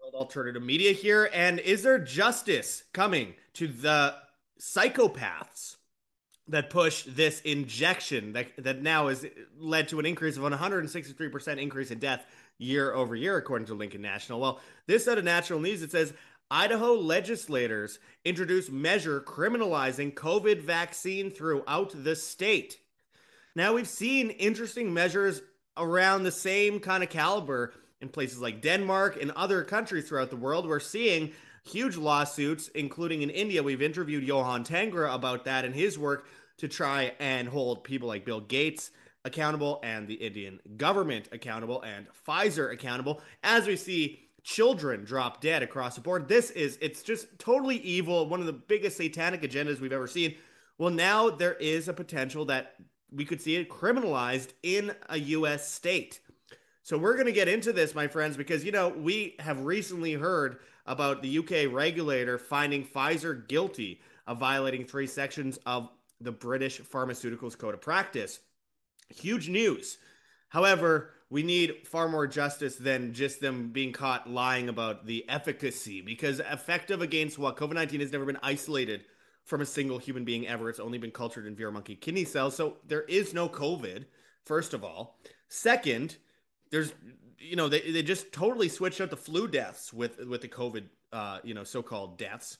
[0.00, 1.30] World Alternative Media here.
[1.32, 4.14] And is there justice coming to the
[4.60, 5.76] psychopaths
[6.48, 9.26] that push this injection that, that now has
[9.58, 12.26] led to an increase of 163% increase in death
[12.58, 14.40] year over year, according to Lincoln National?
[14.40, 16.12] Well, this out of Natural News, it says
[16.50, 22.78] Idaho legislators introduce measure criminalizing COVID vaccine throughout the state.
[23.54, 25.42] Now, we've seen interesting measures
[25.76, 27.72] around the same kind of caliber
[28.02, 30.68] in places like Denmark and other countries throughout the world.
[30.68, 31.32] We're seeing
[31.64, 33.62] huge lawsuits, including in India.
[33.62, 36.26] We've interviewed Yohan Tengra about that and his work
[36.58, 38.90] to try and hold people like Bill Gates
[39.24, 45.62] accountable and the Indian government accountable and Pfizer accountable as we see children drop dead
[45.62, 46.26] across the board.
[46.26, 48.28] This is, it's just totally evil.
[48.28, 50.34] One of the biggest satanic agendas we've ever seen.
[50.78, 52.74] Well, now there is a potential that
[53.12, 55.70] we could see it criminalized in a U.S.
[55.70, 56.20] state.
[56.82, 60.14] So we're going to get into this, my friends, because, you know, we have recently
[60.14, 65.88] heard about the UK regulator finding Pfizer guilty of violating three sections of
[66.20, 68.40] the British Pharmaceuticals Code of Practice.
[69.10, 69.98] Huge news.
[70.48, 76.02] However, we need far more justice than just them being caught lying about the efficacy
[76.02, 79.04] because effective against what COVID 19 has never been isolated
[79.44, 80.68] from a single human being ever.
[80.68, 82.56] It's only been cultured in Vero monkey kidney cells.
[82.56, 84.04] So there is no COVID,
[84.44, 85.16] first of all.
[85.48, 86.16] Second,
[86.72, 86.92] there's
[87.38, 90.84] you know they, they just totally switched out the flu deaths with with the covid
[91.12, 92.58] uh you know so-called deaths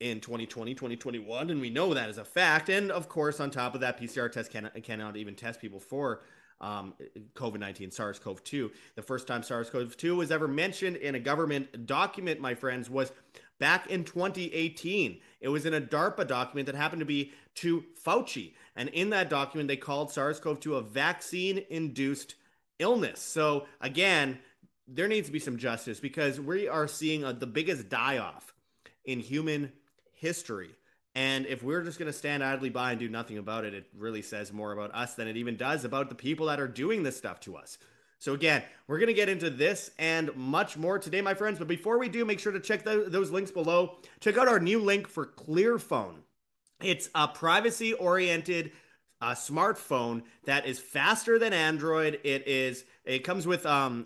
[0.00, 2.68] in 2020 2021 and we know that is a fact.
[2.68, 6.22] And of course on top of that pcr test cannot, cannot even test people for
[6.60, 6.94] um,
[7.34, 12.88] covid-19 sars-cov-2 the first time sars-cov-2 was ever mentioned in a government document my friends
[12.88, 13.10] was
[13.58, 18.54] back in 2018 it was in a darpa document that happened to be to fauci.
[18.76, 22.36] And in that document they called sars-cov-2 a vaccine induced
[22.82, 23.20] illness.
[23.20, 24.38] So again,
[24.86, 28.52] there needs to be some justice because we are seeing a, the biggest die off
[29.04, 29.72] in human
[30.12, 30.70] history.
[31.14, 33.86] And if we're just going to stand idly by and do nothing about it, it
[33.96, 37.02] really says more about us than it even does about the people that are doing
[37.02, 37.78] this stuff to us.
[38.18, 41.58] So, again, we're going to get into this and much more today, my friends.
[41.58, 43.96] But before we do, make sure to check the, those links below.
[44.20, 46.18] Check out our new link for Clearphone.
[46.80, 48.72] It's a privacy oriented
[49.22, 52.18] a smartphone that is faster than Android.
[52.24, 54.04] It is it comes with um,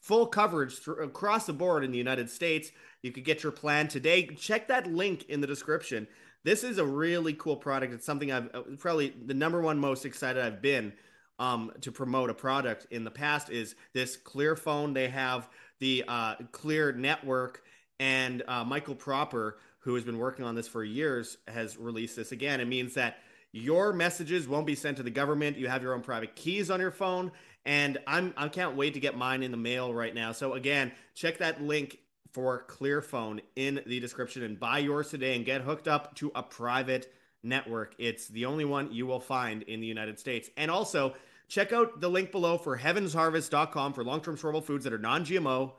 [0.00, 2.70] full coverage across the board in the United States.
[3.02, 4.26] You could get your plan today.
[4.26, 6.08] Check that link in the description.
[6.42, 7.94] This is a really cool product.
[7.94, 10.92] It's something I've uh, probably the number one most excited I've been
[11.38, 14.92] um, to promote a product in the past is this Clear phone.
[14.94, 17.62] They have the uh, Clear Network
[18.00, 22.32] and uh, Michael Proper, who has been working on this for years, has released this
[22.32, 22.60] again.
[22.60, 23.18] It means that
[23.52, 25.58] your messages won't be sent to the government.
[25.58, 27.32] You have your own private keys on your phone.
[27.64, 30.32] And I'm I can't wait to get mine in the mail right now.
[30.32, 31.98] So again, check that link
[32.32, 36.42] for Clearphone in the description and buy yours today and get hooked up to a
[36.42, 37.12] private
[37.42, 37.94] network.
[37.98, 40.48] It's the only one you will find in the United States.
[40.56, 41.14] And also,
[41.48, 45.72] check out the link below for heavensharvest.com for long-term storable foods that are non-GMO,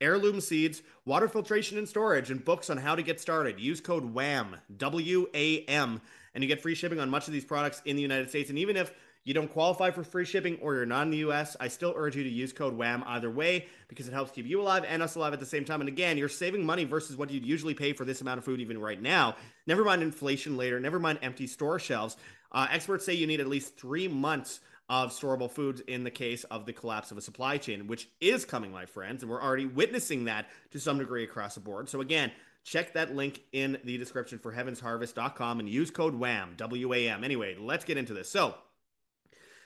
[0.00, 3.60] heirloom seeds, water filtration and storage, and books on how to get started.
[3.60, 6.00] Use code WHAM, W A M
[6.34, 8.50] and you get free shipping on much of these products in the United States.
[8.50, 8.92] And even if
[9.24, 12.16] you don't qualify for free shipping or you're not in the US, I still urge
[12.16, 15.14] you to use code WHAM either way because it helps keep you alive and us
[15.14, 15.80] alive at the same time.
[15.80, 18.60] And again, you're saving money versus what you'd usually pay for this amount of food
[18.60, 19.36] even right now.
[19.66, 22.16] Never mind inflation later, never mind empty store shelves.
[22.50, 26.44] Uh, experts say you need at least three months of storable foods in the case
[26.44, 29.22] of the collapse of a supply chain, which is coming, my friends.
[29.22, 31.88] And we're already witnessing that to some degree across the board.
[31.88, 32.30] So, again,
[32.64, 37.24] Check that link in the description for heavensharvest.com and use code WHAM, W A M.
[37.24, 38.30] Anyway, let's get into this.
[38.30, 38.54] So,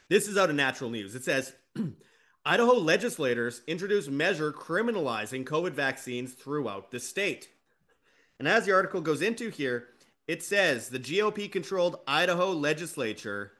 [0.09, 1.15] this is out of natural news.
[1.15, 1.53] It says
[2.45, 7.49] Idaho legislators introduce measure criminalizing COVID vaccines throughout the state.
[8.39, 9.89] And as the article goes into here,
[10.29, 13.53] it says the GOP controlled Idaho legislature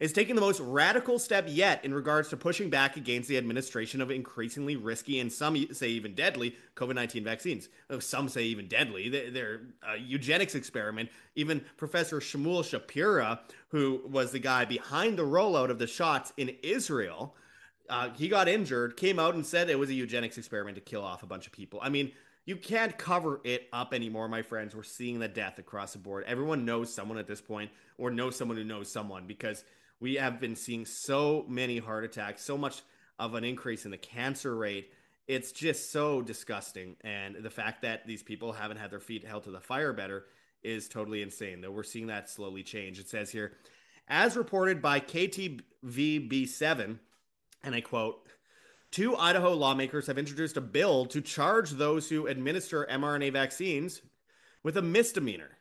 [0.00, 4.00] is taking the most radical step yet in regards to pushing back against the administration
[4.00, 7.68] of increasingly risky and some say even deadly COVID 19 vaccines.
[7.98, 9.08] Some say even deadly.
[9.08, 11.10] They're a eugenics experiment.
[11.34, 16.56] Even Professor Shmuel Shapira, who was the guy behind the rollout of the shots in
[16.62, 17.34] Israel,
[17.88, 21.02] uh, he got injured, came out and said it was a eugenics experiment to kill
[21.02, 21.80] off a bunch of people.
[21.82, 22.12] I mean,
[22.44, 24.74] you can't cover it up anymore, my friends.
[24.74, 26.24] We're seeing the death across the board.
[26.26, 29.64] Everyone knows someone at this point, or knows someone who knows someone because
[30.00, 32.82] we have been seeing so many heart attacks, so much
[33.18, 34.92] of an increase in the cancer rate.
[35.26, 36.96] It's just so disgusting.
[37.02, 40.26] And the fact that these people haven't had their feet held to the fire better
[40.62, 42.98] is totally insane, though we're seeing that slowly change.
[42.98, 43.52] It says here,
[44.08, 46.98] as reported by KTVB7,
[47.62, 48.26] and I quote,
[48.90, 54.00] two Idaho lawmakers have introduced a bill to charge those who administer mRNA vaccines
[54.62, 55.57] with a misdemeanor.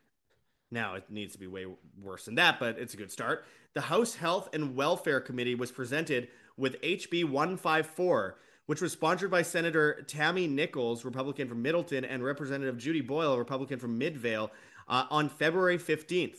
[0.69, 1.65] Now, it needs to be way
[2.01, 3.45] worse than that, but it's a good start.
[3.73, 6.27] The House Health and Welfare Committee was presented
[6.57, 12.77] with HB 154, which was sponsored by Senator Tammy Nichols, Republican from Middleton, and Representative
[12.77, 14.51] Judy Boyle, Republican from Midvale,
[14.89, 16.37] uh, on February 15th.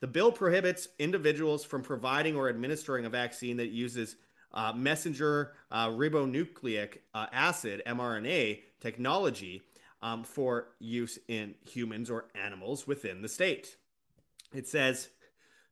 [0.00, 4.16] The bill prohibits individuals from providing or administering a vaccine that uses
[4.52, 9.62] uh, messenger uh, ribonucleic uh, acid, mRNA, technology
[10.06, 13.76] um, for use in humans or animals within the state.
[14.54, 15.08] It says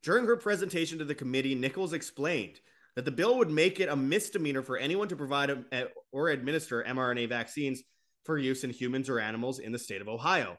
[0.02, 2.58] During her presentation to the committee, Nichols explained
[2.96, 6.82] that the bill would make it a misdemeanor for anyone to provide a, or administer
[6.82, 7.82] mRNA vaccines
[8.24, 10.58] for use in humans or animals in the state of Ohio.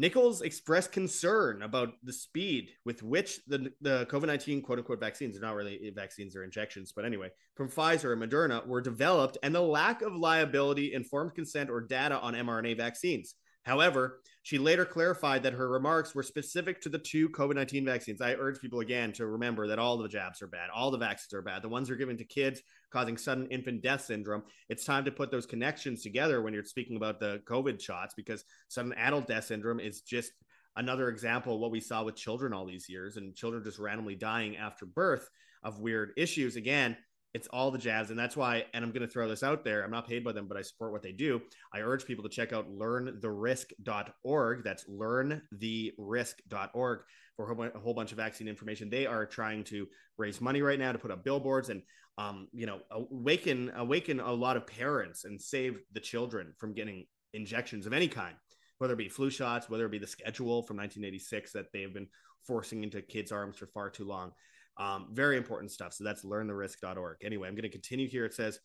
[0.00, 5.36] Nichols expressed concern about the speed with which the, the COVID 19 quote unquote vaccines,
[5.36, 9.38] are not really eh, vaccines or injections, but anyway, from Pfizer and Moderna were developed
[9.42, 13.34] and the lack of liability, informed consent, or data on mRNA vaccines.
[13.64, 18.20] However, she later clarified that her remarks were specific to the two COVID 19 vaccines.
[18.20, 20.70] I urge people again to remember that all the jabs are bad.
[20.72, 21.62] All the vaccines are bad.
[21.62, 22.62] The ones are given to kids
[22.92, 24.42] causing sudden infant death syndrome.
[24.68, 28.44] It's time to put those connections together when you're speaking about the COVID shots because
[28.68, 30.32] sudden adult death syndrome is just
[30.76, 34.14] another example of what we saw with children all these years and children just randomly
[34.14, 35.28] dying after birth
[35.62, 36.56] of weird issues.
[36.56, 36.96] Again,
[37.34, 38.10] it's all the jabs.
[38.10, 39.84] And that's why, and I'm going to throw this out there.
[39.84, 41.42] I'm not paid by them, but I support what they do.
[41.74, 44.64] I urge people to check out learntherisk.org.
[44.64, 46.98] That's learntherisk.org
[47.36, 48.90] for a whole bunch of vaccine information.
[48.90, 49.86] They are trying to
[50.16, 51.82] raise money right now to put up billboards and,
[52.18, 57.06] um, you know, awaken, awaken a lot of parents and save the children from getting
[57.32, 58.34] injections of any kind,
[58.78, 62.08] whether it be flu shots, whether it be the schedule from 1986 that they've been
[62.44, 64.32] forcing into kids' arms for far too long.
[64.78, 65.92] Um, very important stuff.
[65.92, 67.18] So that's learntherisk.org.
[67.22, 68.24] Anyway, I'm going to continue here.
[68.24, 68.58] It says,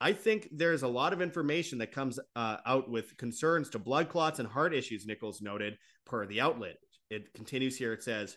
[0.00, 4.08] I think there's a lot of information that comes uh, out with concerns to blood
[4.08, 5.76] clots and heart issues, Nichols noted
[6.06, 6.76] per the outlet.
[7.10, 7.92] It continues here.
[7.92, 8.36] It says,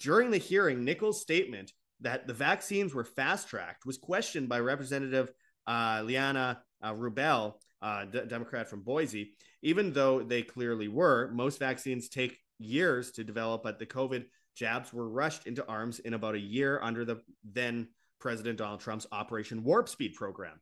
[0.00, 5.30] during the hearing, Nichols' statement that the vaccines were fast tracked was questioned by Representative
[5.66, 9.32] uh, Ilana uh, Rubel, uh, D- Democrat from Boise.
[9.62, 14.92] Even though they clearly were, most vaccines take years to develop, but the COVID jabs
[14.92, 17.88] were rushed into arms in about a year under the then
[18.20, 20.60] President Donald Trump's Operation Warp Speed program.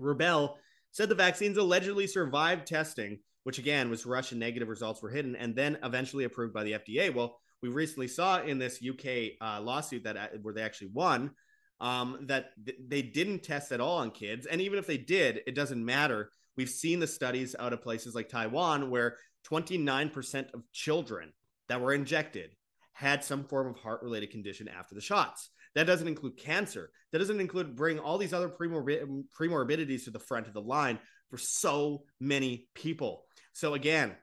[0.00, 0.54] Rubel
[0.92, 5.36] said the vaccines allegedly survived testing, which again was rushed and negative results were hidden,
[5.36, 7.12] and then eventually approved by the FDA.
[7.12, 11.32] Well, we recently saw in this UK uh, lawsuit that uh, where they actually won
[11.80, 15.40] um, that th- they didn't test at all on kids, and even if they did,
[15.46, 16.30] it doesn't matter.
[16.56, 19.16] We've seen the studies out of places like Taiwan where
[19.48, 21.32] 29% of children
[21.68, 22.50] that were injected
[22.92, 25.50] had some form of heart related condition after the shots.
[25.76, 26.90] That doesn't include cancer.
[27.12, 30.98] That doesn't include bring all these other premorbid- premorbidities to the front of the line
[31.30, 33.24] for so many people.
[33.52, 34.16] So again,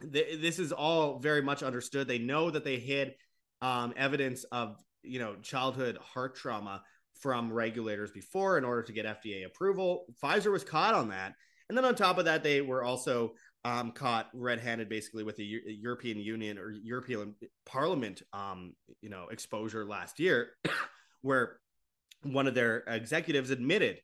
[0.00, 2.08] th- this is all very much understood.
[2.08, 3.14] They know that they hid
[3.62, 6.82] um, evidence of you know childhood heart trauma
[7.20, 10.04] from regulators before in order to get FDA approval.
[10.22, 11.34] Pfizer was caught on that,
[11.68, 13.32] and then on top of that, they were also
[13.66, 17.34] um, caught red-handed basically with the U- European Union or European
[17.64, 20.50] Parliament, um, you know, exposure last year,
[21.22, 21.58] where
[22.22, 23.98] one of their executives admitted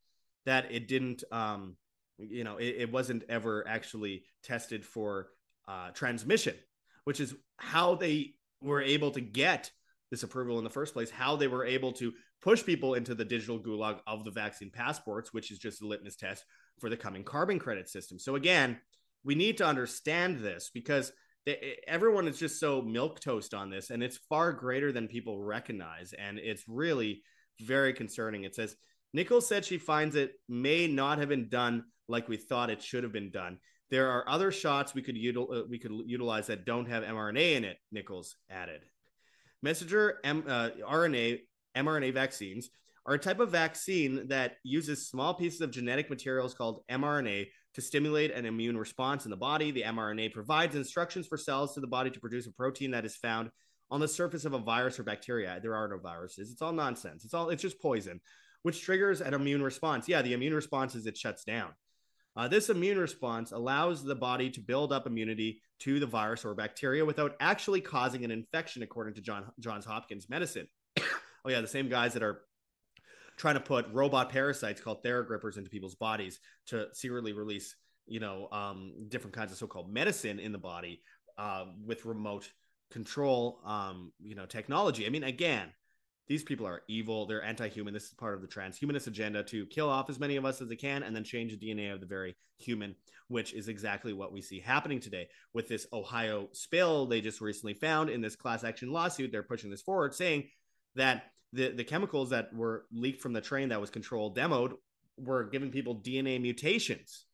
[0.46, 1.76] that it didn't, um,
[2.18, 5.28] you know, it, it, wasn't ever actually tested for
[5.68, 6.54] uh, transmission,
[7.04, 9.70] which is how they were able to get
[10.10, 11.10] this approval in the first place.
[11.10, 15.32] How they were able to push people into the digital gulag of the vaccine passports,
[15.32, 16.44] which is just a litmus test
[16.80, 18.18] for the coming carbon credit system.
[18.18, 18.78] So again
[19.24, 21.12] we need to understand this because
[21.46, 25.40] they, everyone is just so milk toast on this and it's far greater than people
[25.40, 27.22] recognize and it's really
[27.60, 28.76] very concerning it says
[29.12, 33.04] nichols said she finds it may not have been done like we thought it should
[33.04, 33.58] have been done
[33.92, 37.56] there are other shots we could util- uh, we could utilize that don't have mrna
[37.56, 38.80] in it nichols added
[39.62, 41.38] messenger M- uh, rna
[41.76, 42.70] mrna vaccines
[43.06, 47.80] are a type of vaccine that uses small pieces of genetic materials called mrna to
[47.80, 49.70] stimulate an immune response in the body.
[49.70, 53.16] The mRNA provides instructions for cells to the body to produce a protein that is
[53.16, 53.50] found
[53.90, 55.58] on the surface of a virus or bacteria.
[55.62, 56.50] There are no viruses.
[56.50, 57.24] It's all nonsense.
[57.24, 58.20] It's all it's just poison,
[58.62, 60.08] which triggers an immune response.
[60.08, 61.70] Yeah, the immune response is it shuts down.
[62.34, 66.54] Uh, this immune response allows the body to build up immunity to the virus or
[66.54, 70.66] bacteria without actually causing an infection, according to John Johns Hopkins medicine.
[71.00, 72.42] oh yeah, the same guys that are
[73.36, 77.74] trying to put robot parasites called Theragrippers into people's bodies to secretly release,
[78.06, 81.02] you know, um, different kinds of so-called medicine in the body
[81.38, 82.50] uh, with remote
[82.90, 85.06] control, um, you know, technology.
[85.06, 85.68] I mean, again,
[86.28, 87.26] these people are evil.
[87.26, 87.92] They're anti-human.
[87.92, 90.68] This is part of the transhumanist agenda to kill off as many of us as
[90.68, 92.94] they can and then change the DNA of the very human,
[93.28, 97.74] which is exactly what we see happening today with this Ohio spill they just recently
[97.74, 99.32] found in this class action lawsuit.
[99.32, 100.48] They're pushing this forward, saying
[100.94, 104.72] that the the chemicals that were leaked from the train that was controlled demoed
[105.18, 107.26] were giving people DNA mutations.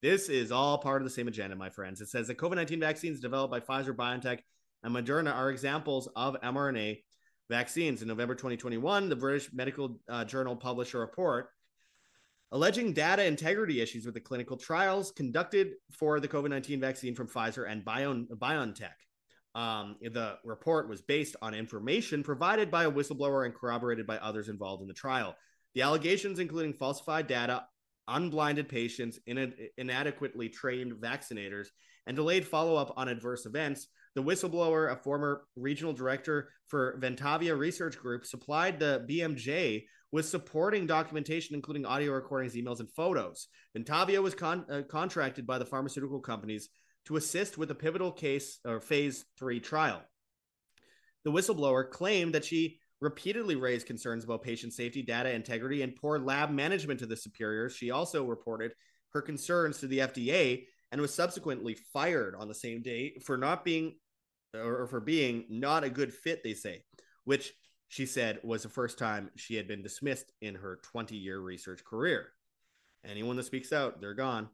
[0.00, 2.00] This is all part of the same agenda, my friends.
[2.00, 4.38] It says that COVID 19 vaccines developed by Pfizer, BioNTech,
[4.84, 7.02] and Moderna are examples of mRNA
[7.48, 8.02] vaccines.
[8.02, 11.50] In November 2021, the British Medical uh, Journal published a report
[12.52, 17.28] alleging data integrity issues with the clinical trials conducted for the COVID 19 vaccine from
[17.28, 18.94] Pfizer and Bio- BioNTech.
[19.54, 24.48] Um, the report was based on information provided by a whistleblower and corroborated by others
[24.48, 25.36] involved in the trial.
[25.74, 27.64] The allegations, including falsified data,
[28.06, 31.68] unblinded patients, in- inadequately trained vaccinators,
[32.06, 37.56] and delayed follow up on adverse events, the whistleblower, a former regional director for Ventavia
[37.56, 43.48] Research Group, supplied the BMJ with supporting documentation, including audio recordings, emails, and photos.
[43.76, 46.68] Ventavia was con- uh, contracted by the pharmaceutical companies
[47.06, 50.02] to assist with the pivotal case or phase three trial.
[51.24, 56.18] The whistleblower claimed that she repeatedly raised concerns about patient safety, data integrity, and poor
[56.18, 57.74] lab management to the superiors.
[57.74, 58.72] She also reported
[59.12, 63.64] her concerns to the FDA and was subsequently fired on the same day for not
[63.64, 63.96] being
[64.54, 66.82] or for being not a good fit, they say,
[67.24, 67.52] which
[67.88, 71.84] she said was the first time she had been dismissed in her 20 year research
[71.84, 72.32] career.
[73.04, 74.48] Anyone that speaks out, they're gone.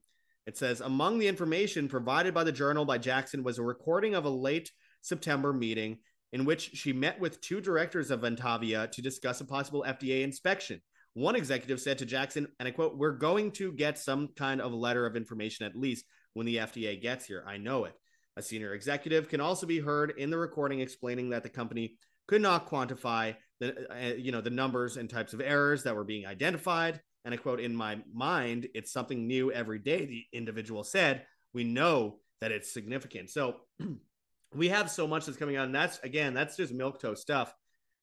[0.47, 4.25] It says among the information provided by the journal by Jackson was a recording of
[4.25, 5.99] a late September meeting
[6.33, 10.81] in which she met with two directors of Ventavia to discuss a possible FDA inspection.
[11.15, 14.73] One executive said to Jackson, and I quote, We're going to get some kind of
[14.73, 17.45] letter of information at least when the FDA gets here.
[17.47, 17.95] I know it.
[18.37, 22.43] A senior executive can also be heard in the recording explaining that the company could
[22.43, 26.27] not quantify the uh, you know the numbers and types of errors that were being
[26.27, 27.01] identified.
[27.25, 31.65] And I quote, "In my mind, it's something new every day." The individual said, "We
[31.65, 33.61] know that it's significant." So
[34.55, 37.55] we have so much that's coming out, and that's again, that's just milk toast stuff.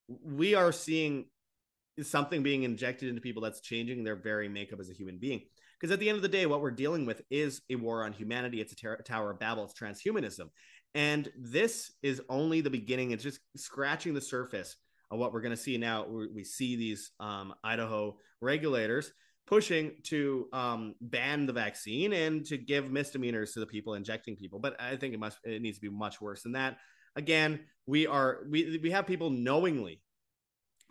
[0.07, 1.25] We are seeing
[2.01, 5.41] something being injected into people that's changing their very makeup as a human being.
[5.81, 8.13] Because at the end of the day, what we're dealing with is a war on
[8.13, 8.61] humanity.
[8.61, 9.63] It's a ter- Tower of Babel.
[9.63, 10.49] It's transhumanism.
[10.93, 13.11] And this is only the beginning.
[13.11, 14.75] It's just scratching the surface
[15.09, 16.05] of what we're going to see now.
[16.05, 19.11] We see these um, Idaho regulators
[19.47, 24.59] pushing to um, ban the vaccine and to give misdemeanors to the people injecting people.
[24.59, 26.77] But I think it must it needs to be much worse than that.
[27.15, 30.01] Again, we are we we have people knowingly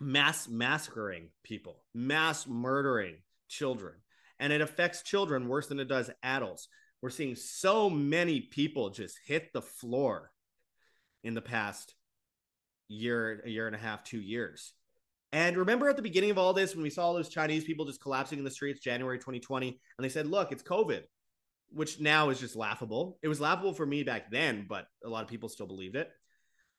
[0.01, 3.15] mass massacring people, mass murdering
[3.47, 3.93] children
[4.41, 6.67] and it affects children worse than it does adults.
[7.01, 10.31] We're seeing so many people just hit the floor
[11.23, 11.95] in the past
[12.89, 14.73] year, a year and a half, two years.
[15.31, 17.85] And remember at the beginning of all this, when we saw all those Chinese people
[17.85, 21.03] just collapsing in the streets, January 2020, and they said, look, it's COVID,
[21.69, 23.19] which now is just laughable.
[23.21, 26.09] It was laughable for me back then, but a lot of people still believed it.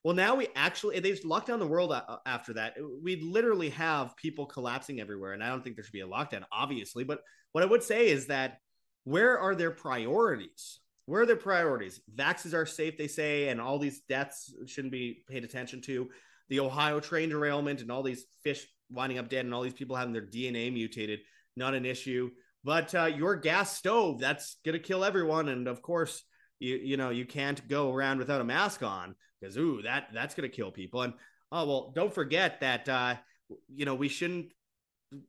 [0.05, 1.95] Well, now we actually they just locked down the world
[2.27, 2.75] after that.
[3.03, 6.43] We literally have people collapsing everywhere, and I don't think there should be a lockdown,
[6.51, 7.05] obviously.
[7.05, 7.21] But
[7.53, 8.59] what I would say is that
[9.05, 10.81] where are their priorities?
[11.07, 12.01] Where are their priorities?
[12.15, 16.09] Vaxes are safe, they say, and all these deaths shouldn't be paid attention to.
[16.49, 19.97] The Ohio train derailment and all these fish winding up dead, and all these people
[19.97, 21.21] having their DNA mutated,
[21.57, 22.31] not an issue.
[22.63, 26.23] But uh, your gas stove, that's gonna kill everyone, and of course
[26.63, 30.35] you you know you can't go around without a mask on because ooh that that's
[30.35, 31.13] gonna kill people and
[31.51, 33.15] oh well don't forget that uh
[33.69, 34.53] you know we shouldn't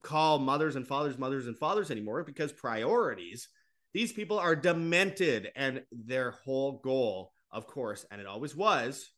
[0.01, 3.49] call mothers and fathers mothers and fathers anymore because priorities
[3.93, 5.51] these people are demented.
[5.55, 9.09] And their whole goal of course and it always was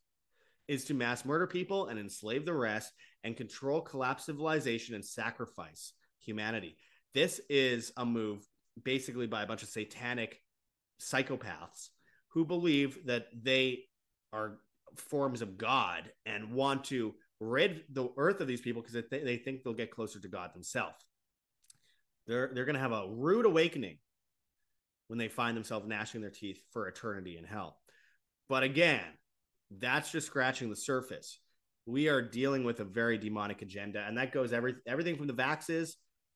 [0.68, 2.92] is to mass murder people and enslave the rest
[3.24, 6.76] and control collapse civilization and sacrifice humanity.
[7.14, 8.46] This is a move
[8.82, 10.40] basically by a bunch of satanic
[11.00, 11.88] psychopaths
[12.28, 13.84] who believe that they
[14.32, 14.58] are
[14.96, 19.36] forms of God and want to rid the earth of these people because they, they
[19.36, 21.04] think they'll get closer to God themselves.
[22.26, 23.98] They're they're going to have a rude awakening
[25.08, 27.78] when they find themselves gnashing their teeth for eternity in hell.
[28.48, 29.04] But again,
[29.70, 31.38] that's just scratching the surface.
[31.84, 35.34] We are dealing with a very demonic agenda, and that goes every everything from the
[35.34, 35.92] vaxes,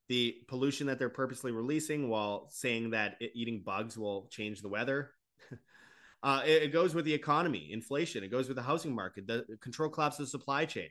[0.07, 5.11] the pollution that they're purposely releasing while saying that eating bugs will change the weather.
[6.23, 8.23] Uh, it, it, goes with the economy, inflation.
[8.23, 10.89] It goes with the housing market, the control collapse of the supply chain,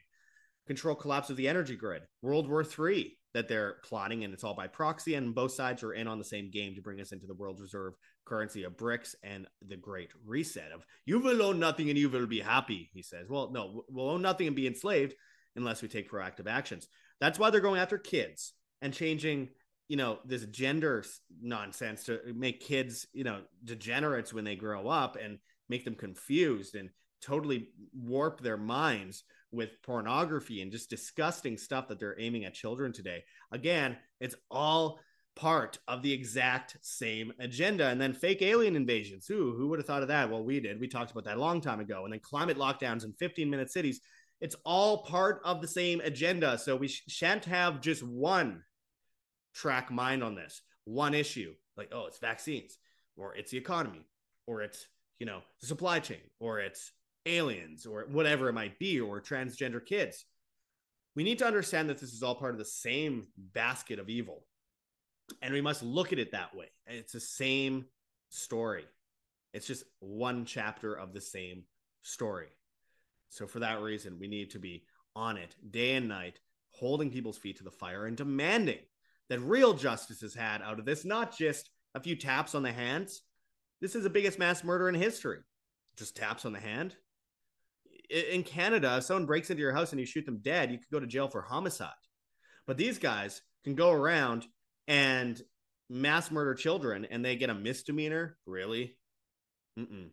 [0.67, 4.55] control collapse of the energy grid, World War III that they're plotting, and it's all
[4.55, 5.15] by proxy.
[5.15, 7.61] And both sides are in on the same game to bring us into the world
[7.61, 7.93] reserve
[8.25, 12.27] currency of BRICS and the Great Reset of you will own nothing and you will
[12.27, 12.89] be happy.
[12.93, 15.15] He says, "Well, no, we'll own nothing and be enslaved."
[15.55, 16.87] unless we take proactive actions.
[17.19, 19.49] That's why they're going after kids and changing,
[19.91, 21.03] you know, this gender
[21.41, 26.75] nonsense to make kids, you know, degenerates when they grow up and make them confused
[26.75, 26.89] and
[27.21, 32.93] totally warp their minds with pornography and just disgusting stuff that they're aiming at children
[32.93, 33.21] today.
[33.51, 35.01] Again, it's all
[35.35, 37.87] part of the exact same agenda.
[37.87, 40.31] And then fake alien invasions who who would have thought of that?
[40.31, 40.79] Well, we did.
[40.79, 42.05] We talked about that a long time ago.
[42.05, 43.99] And then climate lockdowns in 15 minute cities.
[44.39, 46.57] It's all part of the same agenda.
[46.57, 48.63] So we sh- shan't have just one
[49.53, 51.53] track mind on this, one issue.
[51.77, 52.77] Like, oh, it's vaccines,
[53.15, 54.05] or it's the economy,
[54.47, 54.87] or it's,
[55.19, 56.91] you know, the supply chain, or it's
[57.25, 60.25] aliens, or whatever it might be, or transgender kids.
[61.15, 64.43] We need to understand that this is all part of the same basket of evil
[65.41, 66.67] and we must look at it that way.
[66.87, 67.85] It's the same
[68.29, 68.85] story.
[69.53, 71.63] It's just one chapter of the same
[72.01, 72.47] story.
[73.29, 74.83] So for that reason, we need to be
[75.15, 76.39] on it day and night,
[76.71, 78.79] holding people's feet to the fire and demanding
[79.31, 82.71] that real justice is had out of this, not just a few taps on the
[82.73, 83.21] hands.
[83.79, 85.37] This is the biggest mass murder in history.
[85.95, 86.97] Just taps on the hand.
[88.09, 90.91] In Canada, if someone breaks into your house and you shoot them dead, you could
[90.91, 91.91] go to jail for homicide.
[92.67, 94.47] But these guys can go around
[94.89, 95.41] and
[95.89, 98.97] mass murder children and they get a misdemeanor really
[99.79, 100.09] Mm-mm.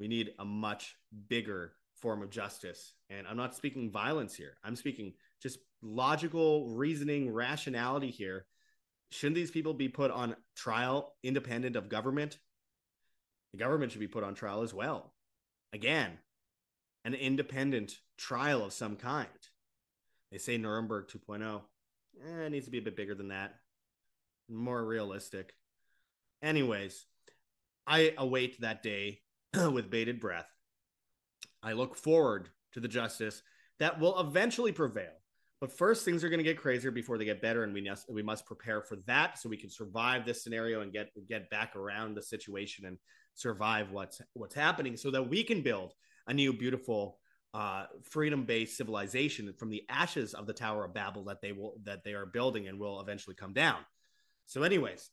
[0.00, 0.96] we need a much
[1.28, 7.32] bigger form of justice and i'm not speaking violence here i'm speaking just logical reasoning
[7.32, 8.44] rationality here
[9.10, 12.38] shouldn't these people be put on trial independent of government
[13.52, 15.14] the government should be put on trial as well
[15.72, 16.18] again
[17.04, 19.28] an independent trial of some kind
[20.30, 21.60] they say nuremberg 2.0
[22.24, 23.54] eh, it needs to be a bit bigger than that
[24.48, 25.54] more realistic.
[26.42, 27.06] Anyways,
[27.86, 29.20] I await that day
[29.54, 30.48] with bated breath.
[31.62, 33.42] I look forward to the justice
[33.78, 35.12] that will eventually prevail.
[35.60, 38.10] But first, things are going to get crazier before they get better, and we must
[38.10, 41.74] we must prepare for that so we can survive this scenario and get get back
[41.76, 42.98] around the situation and
[43.34, 45.94] survive what's what's happening, so that we can build
[46.26, 47.18] a new, beautiful,
[47.54, 52.04] uh, freedom-based civilization from the ashes of the Tower of Babel that they will that
[52.04, 53.78] they are building and will eventually come down.
[54.46, 55.10] So, anyways,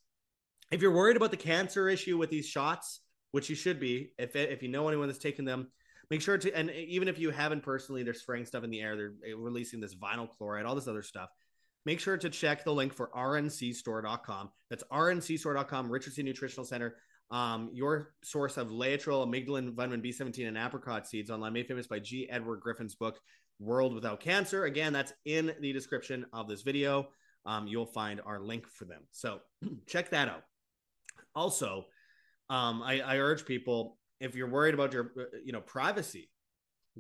[0.72, 4.36] if you're worried about the cancer issue with these shots, which you should be, if
[4.36, 5.72] if you know anyone that's taken them,
[6.12, 6.54] make sure to.
[6.54, 8.96] And even if you haven't personally, they're spraying stuff in the air.
[8.96, 11.30] They're eh, releasing this vinyl chloride, all this other stuff.
[11.84, 14.52] Make sure to check the link for rncstore.com.
[14.70, 16.98] That's rncstore.com, Richardson Nutritional Center.
[17.32, 21.98] Um, your source of laetrile, amygdalin, vitamin B17, and apricot seeds online, made famous by
[21.98, 22.30] G.
[22.30, 23.20] Edward Griffin's book,
[23.60, 24.66] World Without Cancer.
[24.66, 27.08] Again, that's in the description of this video
[27.46, 29.02] um, you'll find our link for them.
[29.12, 29.40] So
[29.88, 30.44] check that out.
[31.36, 31.86] Also,
[32.50, 36.30] um, I, I urge people if you're worried about your uh, you know privacy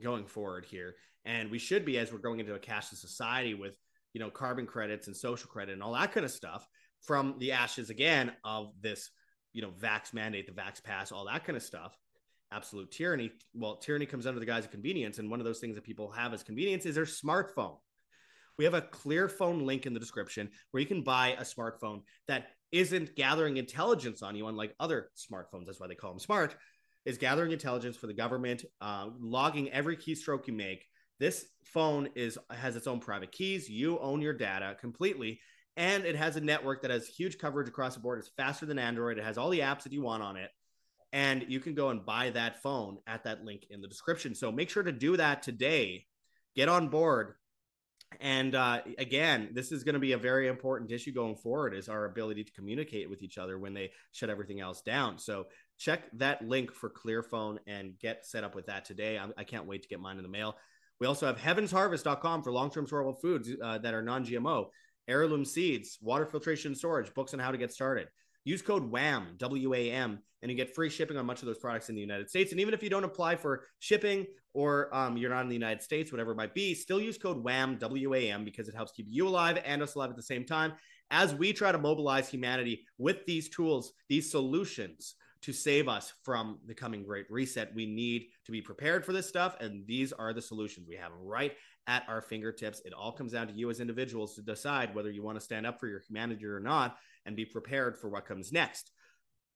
[0.01, 3.77] going forward here, and we should be as we're going into a cashless society with
[4.13, 6.67] you know carbon credits and social credit and all that kind of stuff
[7.01, 9.11] from the ashes again of this
[9.53, 11.95] you know vax mandate, the vax pass, all that kind of stuff.
[12.51, 13.31] Absolute tyranny.
[13.53, 16.11] Well, tyranny comes under the guise of convenience, and one of those things that people
[16.11, 17.77] have as convenience is their smartphone.
[18.57, 22.01] We have a clear phone link in the description where you can buy a smartphone
[22.27, 25.65] that isn't gathering intelligence on you, unlike other smartphones.
[25.65, 26.55] That's why they call them smart.
[27.03, 30.85] Is gathering intelligence for the government, uh, logging every keystroke you make.
[31.19, 33.67] This phone is has its own private keys.
[33.69, 35.39] You own your data completely,
[35.77, 38.19] and it has a network that has huge coverage across the board.
[38.19, 39.17] It's faster than Android.
[39.17, 40.51] It has all the apps that you want on it,
[41.11, 44.35] and you can go and buy that phone at that link in the description.
[44.35, 46.05] So make sure to do that today.
[46.55, 47.33] Get on board
[48.19, 51.89] and uh, again this is going to be a very important issue going forward is
[51.89, 55.17] our ability to communicate with each other when they shut everything else down.
[55.17, 55.45] So
[55.77, 59.17] check that link for clearphone and get set up with that today.
[59.17, 60.57] I'm, i can not wait to get mine in the mail.
[60.99, 64.67] We also have heavensharvest.com for long-term storable foods uh, that are non-gmo
[65.07, 68.07] heirloom seeds water filtration storage books on how to get started
[68.43, 71.95] use code wham w-a-m and you get free shipping on much of those products in
[71.95, 75.43] the united states and even if you don't apply for shipping or um, you're not
[75.43, 78.43] in the United States, whatever it might be, still use code WHAM, W A M,
[78.43, 80.73] because it helps keep you alive and us alive at the same time
[81.09, 86.59] as we try to mobilize humanity with these tools, these solutions to save us from
[86.67, 87.73] the coming great reset.
[87.73, 91.11] We need to be prepared for this stuff, and these are the solutions we have
[91.19, 91.53] right
[91.87, 92.81] at our fingertips.
[92.85, 95.65] It all comes down to you as individuals to decide whether you want to stand
[95.65, 98.91] up for your humanity or not and be prepared for what comes next.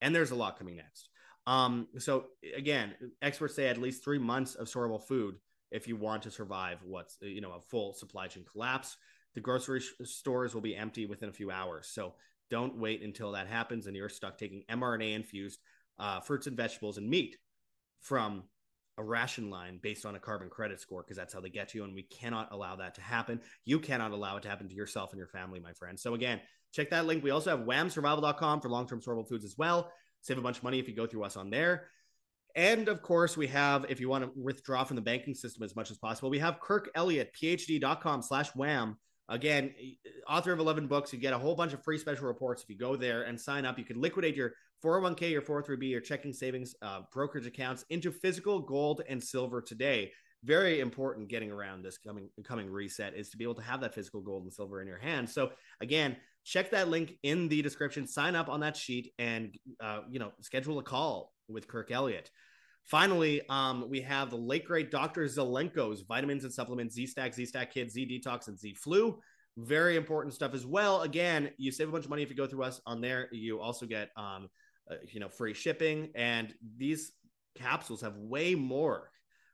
[0.01, 1.09] And there's a lot coming next.
[1.47, 5.35] Um, so again, experts say at least three months of storable food
[5.71, 8.97] if you want to survive what's you know a full supply chain collapse.
[9.35, 11.89] The grocery stores will be empty within a few hours.
[11.91, 12.13] So
[12.49, 15.59] don't wait until that happens and you're stuck taking mRNA infused
[15.99, 17.38] uh, fruits and vegetables and meat
[18.01, 18.43] from
[18.97, 21.77] a ration line based on a carbon credit score because that's how they get to
[21.77, 21.84] you.
[21.84, 23.41] And we cannot allow that to happen.
[23.65, 25.99] You cannot allow it to happen to yourself and your family, my friend.
[25.99, 26.39] So, again,
[26.71, 27.23] check that link.
[27.23, 29.91] We also have whamsurvival.com for long term storable foods as well.
[30.21, 31.88] Save a bunch of money if you go through us on there.
[32.55, 35.75] And of course, we have, if you want to withdraw from the banking system as
[35.75, 38.97] much as possible, we have Kirk Elliott, phd.com slash wham.
[39.27, 39.73] Again,
[40.29, 41.11] author of 11 books.
[41.11, 43.65] You get a whole bunch of free special reports if you go there and sign
[43.65, 43.79] up.
[43.79, 48.59] You can liquidate your 401k, your 403b, your checking savings, uh, brokerage accounts into physical
[48.59, 50.11] gold and silver today.
[50.43, 53.95] Very important getting around this coming coming reset is to be able to have that
[53.95, 55.27] physical gold and silver in your hand.
[55.27, 58.05] So again, check that link in the description.
[58.05, 62.29] Sign up on that sheet and uh, you know schedule a call with Kirk Elliott.
[62.85, 65.25] Finally, um, we have the late great Dr.
[65.25, 69.19] Zelenko's vitamins and supplements, Z Stack, Z Stack Kids, Z Detox, and Z Flu.
[69.57, 71.01] Very important stuff as well.
[71.01, 73.29] Again, you save a bunch of money if you go through us on there.
[73.31, 74.49] You also get, um,
[74.89, 77.11] uh, you know, free shipping, and these
[77.55, 79.09] capsules have way more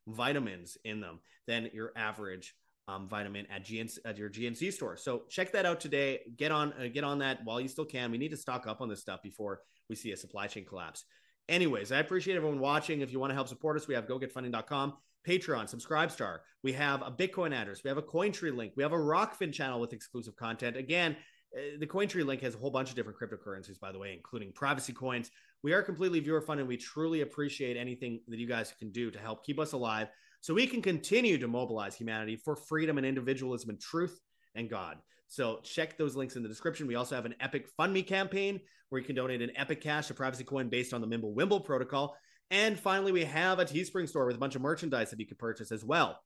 [0.08, 2.54] vitamins in them than your average
[2.88, 4.98] um, vitamin at GNC at your GNC store.
[4.98, 6.20] So check that out today.
[6.36, 8.12] Get on uh, get on that while you still can.
[8.12, 11.06] We need to stock up on this stuff before we see a supply chain collapse.
[11.50, 13.02] Anyways, I appreciate everyone watching.
[13.02, 14.94] If you want to help support us, we have gogetfunding.com,
[15.28, 16.40] Patreon, Subscribestar.
[16.64, 17.84] We have a Bitcoin address.
[17.84, 18.74] We have a Cointree link.
[18.76, 20.78] We have a Rokfin channel with exclusive content.
[20.78, 21.18] Again,
[21.56, 24.54] uh, the Cointree link has a whole bunch of different cryptocurrencies, by the way, including
[24.54, 25.30] privacy coins.
[25.64, 26.68] We are completely viewer funded.
[26.68, 30.08] We truly appreciate anything that you guys can do to help keep us alive
[30.40, 34.20] so we can continue to mobilize humanity for freedom and individualism and truth
[34.56, 34.98] and God.
[35.32, 36.88] So check those links in the description.
[36.88, 40.10] We also have an Epic Fund Me campaign where you can donate an Epic Cash,
[40.10, 42.18] a privacy coin based on the Mimblewimble protocol.
[42.50, 45.38] And finally, we have a Teespring store with a bunch of merchandise that you can
[45.38, 46.20] purchase as well.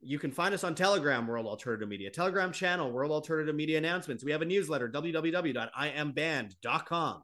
[0.00, 4.22] You can find us on Telegram, World Alternative Media, Telegram channel, World Alternative Media Announcements.
[4.22, 7.22] We have a newsletter, www.iamband.com.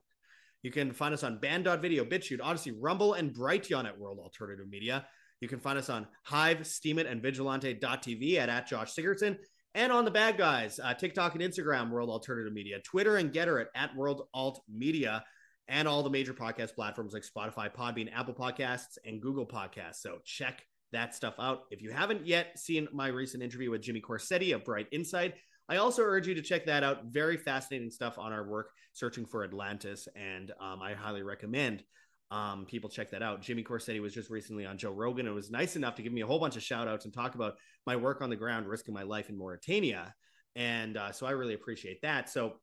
[0.64, 5.06] You can find us on band.video, BitChute, Odysee, Rumble, and Brighteon at World Alternative Media.
[5.40, 9.36] You can find us on Hive, Steemit, and Vigilante.tv at, at Josh Sigurdson
[9.74, 13.60] and on the bad guys, uh, TikTok and Instagram, World Alternative Media, Twitter and Gettr
[13.60, 15.24] at, at World Alt Media,
[15.68, 19.96] and all the major podcast platforms like Spotify, Podbean, Apple Podcasts, and Google Podcasts.
[19.96, 21.64] So check that stuff out.
[21.70, 25.34] If you haven't yet seen my recent interview with Jimmy Corsetti of Bright Insight,
[25.68, 27.06] I also urge you to check that out.
[27.06, 31.82] Very fascinating stuff on our work searching for Atlantis, and um, I highly recommend
[32.30, 33.40] um, people check that out.
[33.40, 36.20] Jimmy Corsetti was just recently on Joe Rogan and was nice enough to give me
[36.20, 37.54] a whole bunch of shout outs and talk about
[37.86, 40.14] my work on the ground, risking my life in Mauritania.
[40.54, 42.28] And uh, so I really appreciate that.
[42.28, 42.54] So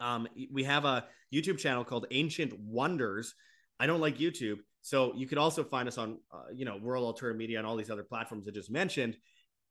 [0.00, 3.34] um, we have a YouTube channel called Ancient Wonders.
[3.78, 4.58] I don't like YouTube.
[4.80, 7.76] So you could also find us on, uh, you know, World Alternative Media and all
[7.76, 9.16] these other platforms I just mentioned,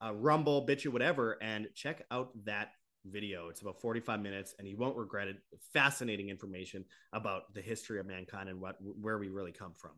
[0.03, 2.69] uh, Rumble, BitChute, whatever, and check out that
[3.11, 3.49] video.
[3.49, 5.37] It's about 45 minutes and you won't regret it.
[5.73, 9.91] Fascinating information about the history of mankind and what where we really come from.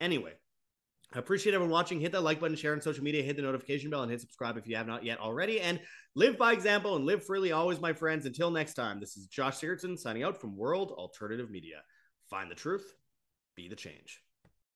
[0.00, 0.32] Anyway,
[1.12, 2.00] I appreciate everyone watching.
[2.00, 4.56] Hit that like button, share on social media, hit the notification bell, and hit subscribe
[4.56, 5.60] if you have not yet already.
[5.60, 5.80] And
[6.16, 8.26] live by example and live freely always, my friends.
[8.26, 11.82] Until next time, this is Josh Sigurdson signing out from World Alternative Media.
[12.30, 12.94] Find the truth,
[13.54, 14.23] be the change.